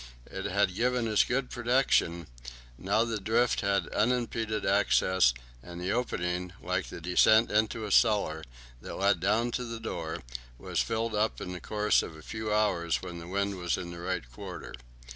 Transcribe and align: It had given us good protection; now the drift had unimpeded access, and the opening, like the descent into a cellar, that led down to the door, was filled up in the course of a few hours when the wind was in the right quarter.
It 0.25 0.45
had 0.45 0.73
given 0.73 1.07
us 1.07 1.23
good 1.23 1.51
protection; 1.51 2.25
now 2.75 3.03
the 3.05 3.19
drift 3.19 3.61
had 3.61 3.87
unimpeded 3.89 4.65
access, 4.65 5.31
and 5.61 5.79
the 5.79 5.91
opening, 5.91 6.53
like 6.59 6.87
the 6.87 6.99
descent 6.99 7.51
into 7.51 7.85
a 7.85 7.91
cellar, 7.91 8.43
that 8.81 8.95
led 8.95 9.19
down 9.19 9.51
to 9.51 9.63
the 9.63 9.79
door, 9.79 10.23
was 10.57 10.79
filled 10.79 11.13
up 11.13 11.39
in 11.39 11.51
the 11.53 11.61
course 11.61 12.01
of 12.01 12.15
a 12.17 12.23
few 12.23 12.51
hours 12.51 13.03
when 13.03 13.19
the 13.19 13.27
wind 13.27 13.59
was 13.59 13.77
in 13.77 13.91
the 13.91 13.99
right 13.99 14.23
quarter. 14.31 14.73